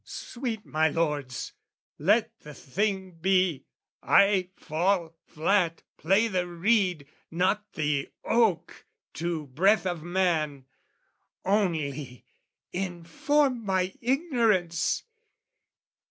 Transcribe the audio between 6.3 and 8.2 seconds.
reed, not the